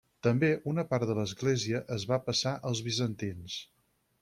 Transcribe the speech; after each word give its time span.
També 0.27 0.47
una 0.71 0.85
part 0.93 1.05
de 1.09 1.15
l'església 1.19 1.83
es 1.97 2.07
va 2.13 2.19
passar 2.31 2.57
als 2.71 2.83
bizantins. 2.91 3.63